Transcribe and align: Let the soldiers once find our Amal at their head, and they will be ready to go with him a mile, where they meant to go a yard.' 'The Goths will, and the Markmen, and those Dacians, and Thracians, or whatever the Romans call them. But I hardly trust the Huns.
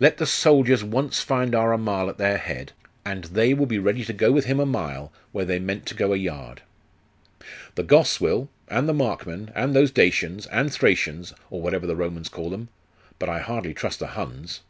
Let 0.00 0.16
the 0.16 0.26
soldiers 0.26 0.82
once 0.82 1.20
find 1.20 1.54
our 1.54 1.72
Amal 1.72 2.10
at 2.10 2.18
their 2.18 2.38
head, 2.38 2.72
and 3.04 3.22
they 3.22 3.54
will 3.54 3.66
be 3.66 3.78
ready 3.78 4.04
to 4.06 4.12
go 4.12 4.32
with 4.32 4.46
him 4.46 4.58
a 4.58 4.66
mile, 4.66 5.12
where 5.30 5.44
they 5.44 5.60
meant 5.60 5.86
to 5.86 5.94
go 5.94 6.12
a 6.12 6.16
yard.' 6.16 6.62
'The 7.76 7.84
Goths 7.84 8.20
will, 8.20 8.50
and 8.66 8.88
the 8.88 8.92
Markmen, 8.92 9.52
and 9.54 9.74
those 9.76 9.92
Dacians, 9.92 10.48
and 10.48 10.72
Thracians, 10.72 11.34
or 11.50 11.62
whatever 11.62 11.86
the 11.86 11.94
Romans 11.94 12.28
call 12.28 12.50
them. 12.50 12.68
But 13.20 13.28
I 13.28 13.38
hardly 13.38 13.74
trust 13.74 14.00
the 14.00 14.08
Huns. 14.08 14.62